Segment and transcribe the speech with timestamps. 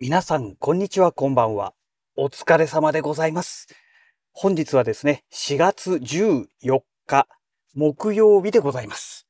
[0.00, 1.72] 皆さん、こんにちは、こんばんは。
[2.16, 3.68] お疲れ様でございます。
[4.32, 7.28] 本日はですね、4月14日、
[7.74, 9.28] 木曜日でございます。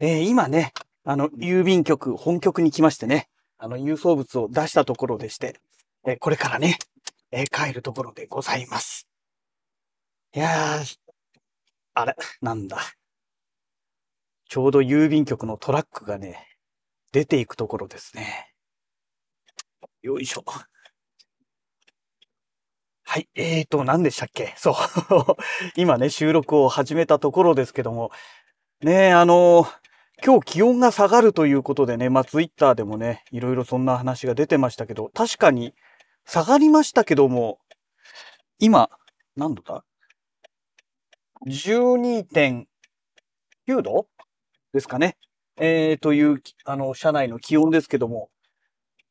[0.00, 0.72] えー今ね、
[1.04, 5.60] あの、郵便局、本局に来ましてね、あの、郵送物を出したところでして、
[6.04, 6.76] えーこれからね、
[7.30, 9.06] えー帰るところでございます。
[10.34, 10.96] いやー、
[11.94, 12.80] あれ、なんだ。
[14.48, 16.46] ちょうど郵便局のトラックがね、
[17.12, 18.47] 出ていくところですね。
[20.08, 20.44] よいしょ。
[23.04, 23.28] はい。
[23.34, 24.54] えーと、何でしたっけ？
[24.56, 24.74] そう。
[25.76, 28.10] 今ね、収録を始めたところですけども。
[28.80, 29.66] ねえ、あの
[30.24, 35.74] 今日気温が下がるということでね、まあ、ツイッターでもね、いろいろそんな話が出てましたけど、確かに
[36.24, 37.58] 下がりましたけども、
[38.58, 38.88] 今、
[39.36, 39.84] 何度だ
[41.46, 42.66] ?12.9
[43.82, 44.08] 度？
[44.72, 45.18] ですかね。
[45.60, 48.30] えー、という、あの、車内の気温ですけども、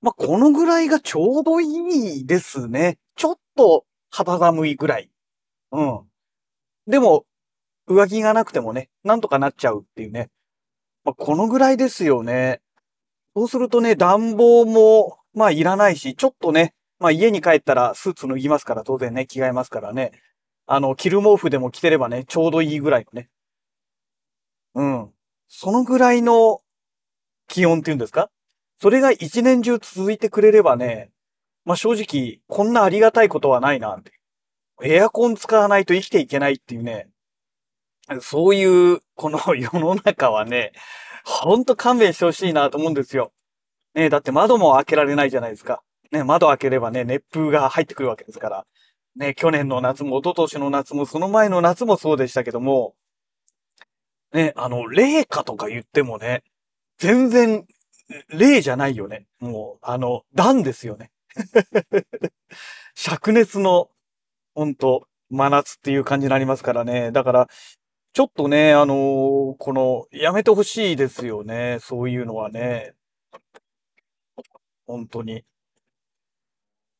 [0.01, 2.97] まあ、このぐらいがちょうどいいですね。
[3.15, 5.09] ちょっと肌寒いぐらい。
[5.71, 6.01] うん。
[6.87, 7.25] でも、
[7.87, 10.29] 上着がなくてもね、なんとかなっちゃうっていうね。
[11.03, 12.61] まあ、このぐらいですよね。
[13.35, 20.11] そうするとね、暖房も、まあ、いらないし、ちょっとね、まあ、家に帰ったらスーツ脱ぎますから、当然ね、着替えますからね。
[20.65, 23.29] あの、着る毛布でも着てればね、ちょうどいいぐらいのね。
[24.75, 25.13] うん。
[25.47, 26.61] そのぐらいの
[27.47, 28.29] 気温っていうんですか
[28.79, 31.11] それが一年中続いてくれればね、
[31.65, 34.11] まあ正直、こんなありがたいことはないなって。
[34.83, 37.09] エアコン使わないと生きていけないっていうね、
[38.21, 40.71] そういう、この 世の中はね、
[41.25, 43.33] ほんと勘弁してほしいなと思うんですよ。
[43.95, 45.81] ねだって窓も開けられないじゃないですか。
[46.11, 48.65] ね窓開ければね、熱風が入ってくるわけですから。
[49.15, 52.95] ね去年の夏も、一昨年の夏も、その前の夏もそうでしたけども、
[54.31, 56.43] ねあの、冷夏とか言ってもね、
[56.97, 57.65] 全然
[58.29, 59.27] 霊じゃないよね。
[59.39, 61.11] もう、あの、暖ですよね。
[62.95, 63.89] 灼熱の、
[64.55, 67.11] ほんと、真夏っていう感じになりますからね。
[67.11, 67.47] だから、
[68.13, 71.79] ちょっとね、あのーこの、やめてほしいですよね。
[71.81, 72.93] そういうのはね。
[74.85, 75.43] 本当に。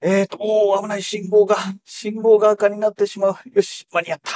[0.02, 1.56] えーと、おー、危ない、信号が、
[1.86, 3.36] 信号が赤になってしまう。
[3.52, 4.32] よし、間に合った。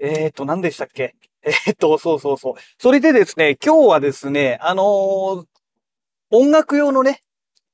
[0.00, 1.14] えーと、何でしたっけ？
[1.44, 2.54] えーと、そうそうそう。
[2.78, 5.46] それでですね、今日はですね、あのー
[6.30, 7.22] 音楽用のね、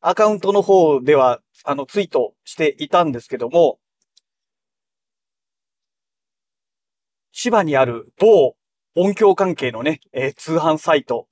[0.00, 3.78] アカウントの方では、あの、ツイートしていたんですけども、
[7.32, 8.54] 千葉にある某
[8.94, 11.26] 音響関係のね、えー通販サイト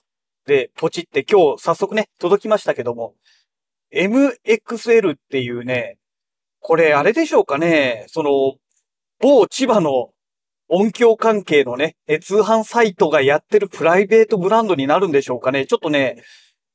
[0.46, 3.14] でポチって今日早速ね、届きましたけども、
[3.92, 5.98] MXL っていうね、
[6.60, 8.54] これあれでしょうかね、その、
[9.20, 10.11] 某千葉の
[10.74, 15.66] 音響関係のね、通販サイトがやってるプライベートブランドになるんでしょうかね。
[15.66, 16.22] ちょっとね、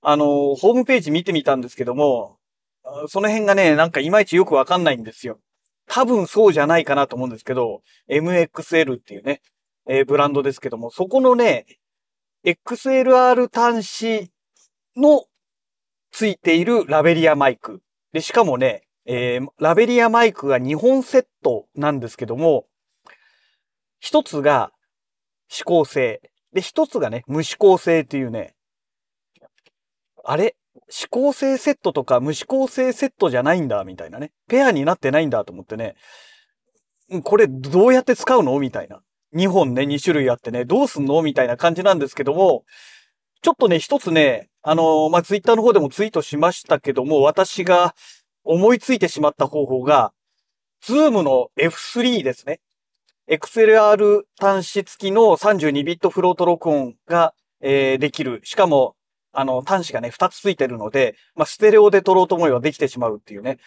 [0.04, 2.38] あの、ホームページ見てみたんですけども、
[3.08, 5.40] その辺がね、なんかいまいちよくわかんないんですよ。
[5.88, 9.42] 多分そうじゃないかなと思うんですけど、MXL っていうね、
[9.90, 11.66] えーブランドですけども、そこのね、
[12.46, 14.32] XLR 端子
[14.96, 15.26] の
[16.12, 17.82] ついているラベリアマイク。
[18.14, 22.68] で、しかもね、えーラベリアマイクが2本セットなんですけども、
[24.00, 24.72] 一つが
[25.52, 26.22] 指向性。
[26.54, 28.56] で、一つがね、無指向性っていうね、
[30.24, 30.56] あれ？
[30.90, 34.32] 指向性セットとか無指向性セットじゃないんだ、みたいなね。
[34.48, 35.96] ペアになってないんだと思ってね。
[37.24, 38.60] これどうやって使うの？
[38.60, 39.02] みたいな。
[39.36, 41.22] 2本ね、2種類あってね、どうすんの？
[41.22, 42.64] みたいな感じなんですけども、
[43.42, 47.94] ちょっとね、一つね、あのーまあ、ツイッターの方でもツイートしましたけども、私が
[48.44, 50.12] 思いついてしまった方法が、
[50.82, 52.60] ズームの F3 ですね。
[53.30, 58.40] XLR 端子付きの32ビットフロート録音が、えーできる。
[58.44, 58.96] しかも、
[59.34, 63.58] あの、端子がね、2つ付いてるので、まあ、ステレオで録ろうと思えばできてしまうっていうね。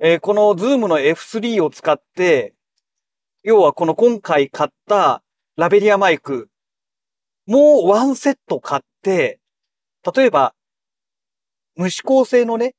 [0.00, 2.54] えーこの Zoom の F3 を使って、
[3.44, 5.22] 要はこの今回買った
[5.56, 6.48] ラベリアマイク、
[7.46, 9.38] もうワンセット買って、
[10.16, 10.52] 例えば、
[11.76, 12.74] 無指向性のね、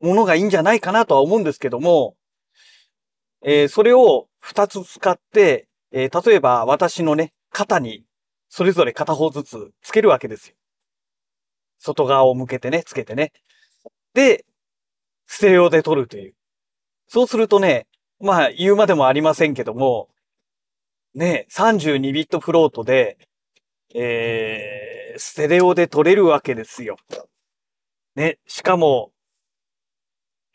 [0.00, 2.16] ものがいいんじゃないかなとは思うんですけども、
[3.44, 8.04] えーそれを2つ使って、えー例えば私のね、肩に
[8.48, 10.56] それぞれ片方ずつつけるわけですよ。
[11.78, 13.32] 外側を向けてね、つけてね。
[14.14, 14.44] で、
[15.26, 16.34] ステレオで撮るという。
[17.08, 17.86] そうするとね、
[18.20, 20.08] まあ言うまでもありませんけども、
[21.14, 23.18] ね、32ビットフロートで、
[23.94, 26.96] えー、ステレオで撮れるわけですよ。
[28.16, 29.12] ね、しかも、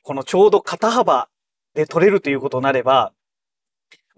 [0.03, 1.29] このちょうど肩幅
[1.73, 3.13] で撮れるということになれば、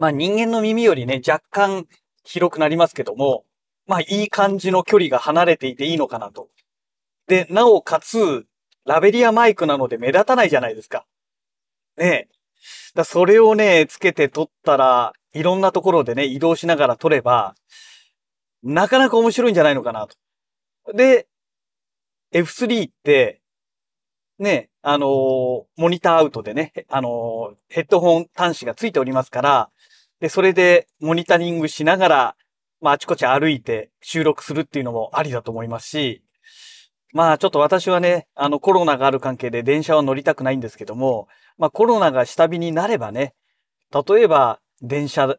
[0.02, 1.86] まあ人間の耳よりね、若干
[2.24, 3.46] 広くなりますけども、
[3.86, 6.50] まあいい感じの距離が離れていていいのかなと。
[7.28, 8.48] で、なおかつ、
[8.84, 11.06] ラベリアマイクなので目立たないじゃないですか。
[11.98, 12.28] ねえ。
[12.96, 17.54] だそれをね、つけて撮ったら、いろんなところでね、移動しながら撮れば、
[18.64, 20.94] なかなか面白いんじゃないのかなと。
[20.94, 21.28] で、
[22.34, 23.40] F3 って、
[24.40, 25.10] ね、あのー、
[25.78, 29.70] モニターアウトでね、あのー、ヘッドホン端子がついておりますから、
[30.22, 32.36] で、それでモニタリングしながら、
[32.80, 36.24] まあ、あちこち歩いて収録するっていうのもありだと思いますし、
[37.12, 41.28] まあ、ちょっと私はね、あの、コロナがある関係で電車は乗りたくないんですけども、
[41.58, 43.34] まあ、コロナが下火になればね、
[43.92, 45.36] 例えば、電車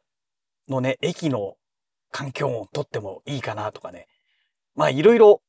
[0.69, 1.55] のね、駅の
[2.11, 4.06] 環境をとってもいいかなとかね。
[4.75, 5.43] まあ、いろいろ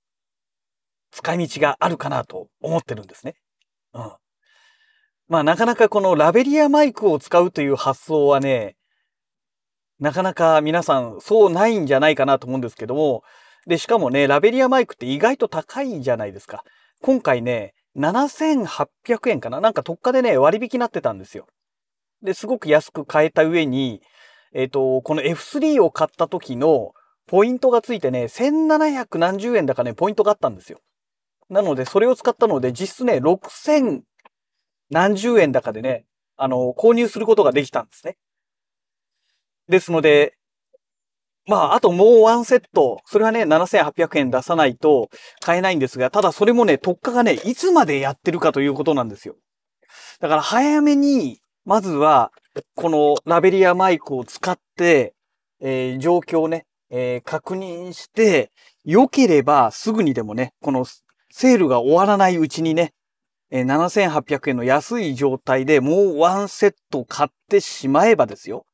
[1.12, 3.36] 使い道があるかなと思ってるんですね。
[3.94, 4.12] うん。
[5.27, 8.77] まあ、なかなかこのラベリアマイクを使うという発想はね、
[10.03, 13.23] なかなか皆さんそうないんじゃないかなと思うんですけども、
[13.65, 16.65] で、しかもね、ラベリアマイクって意外と高いじゃないですか。
[17.01, 19.61] 今回ね、7800円かな？
[19.61, 21.47] なんか特価でね、割引になってたんですよ。
[22.21, 24.01] で、すごく安く買えた上に、
[24.53, 26.91] えっ、ー、と、この F3 を買った時の
[27.25, 30.81] ポイントがついてね、1700何十円だかね、ポイントがあったんですよ。
[31.50, 34.01] なので、それを使ったので、実質ね、6000
[34.89, 36.03] 何十円だかでね、
[36.35, 38.17] あの、購入することができたんですね。
[39.69, 40.36] ですので、
[41.45, 45.10] まあ、あともうワンセット、それはね、7800円出さないと
[45.42, 49.36] 買えないんですが、ただそれもね、特価がね、いつまでやってるかということなんですよ。
[50.21, 52.31] だから早めに、まずは、
[52.75, 55.13] このラベリアマイクを使って、
[55.60, 58.51] えー、状況をね、えー、確認して、
[58.86, 60.86] 良ければすぐにでもね、この
[61.31, 62.94] セールが終わらないうちにね、
[63.50, 68.65] えー、7800円の安い状態でもうワンセット買ってしまえばですよ。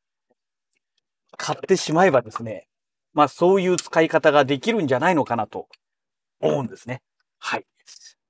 [1.38, 2.68] 買ってしまえばですね、
[3.14, 5.68] まあそういう使い方ができるんじゃないのかなと
[6.42, 7.02] 思うんですね。
[7.38, 7.66] はい。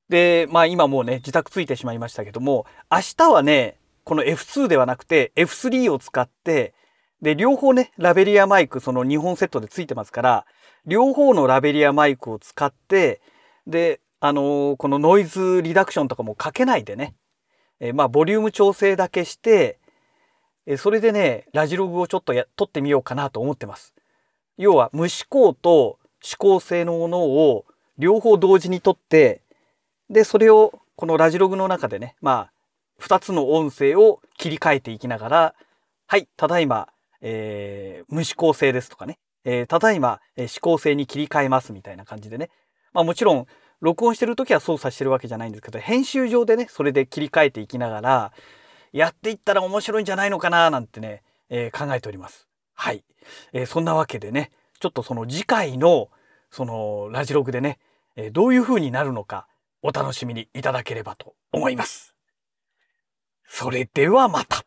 [0.09, 6.73] で、まあ今もうね、自宅ついてしまいましたけども、明日はね、この F2 ではなくて F3 を使って、
[7.21, 10.45] で、両方ね、ラベリアマイク、その2本セットでついてますから、
[10.85, 13.21] 両方のラベリアマイクを使って、
[13.67, 17.15] で、あのー、このノイズリダクションとかもかけないでね、
[17.79, 19.78] えー、まあ、ボリューム調整だけして、
[20.71, 23.95] えそれでね、ラジログをちょっとや、撮ってみようかなと思ってます。
[24.55, 27.65] 要は、無指向と指向性のものを
[27.97, 29.41] 両方同時に撮って、
[30.11, 32.51] で、それをこのラジログの中でね、まあ、
[32.99, 35.55] 二つの音声を切り替えていきながら、
[36.05, 36.89] はい、ただいま、
[37.21, 42.51] えー、無指向性ですとかね、えー、ただいま、えー、指向性に切り替えますみたいな感じでね。
[42.93, 43.47] まあもちろん、
[43.81, 48.33] 録音してる時は操作してるわけじゃないんですけど、編集上でね、それで切り替えていきながら、
[48.91, 52.47] やっていったら面白いんじゃないのかななんてね、えー、考えております。
[52.73, 53.03] はい。
[53.53, 56.09] えー、そんなわけでね、ちょっとその次回の、
[56.51, 57.79] そのラジログでね、
[58.15, 59.47] えー、どういう風になるのか、
[59.81, 62.15] お楽しみにいただければと思います。
[63.47, 64.63] それではまた。